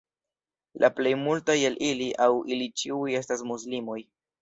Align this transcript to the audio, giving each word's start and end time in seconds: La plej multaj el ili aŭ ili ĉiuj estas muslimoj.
La 0.83 0.89
plej 0.99 1.11
multaj 1.25 1.57
el 1.71 1.79
ili 1.91 2.09
aŭ 2.27 2.33
ili 2.57 2.73
ĉiuj 2.83 3.15
estas 3.25 3.49
muslimoj. 3.55 4.05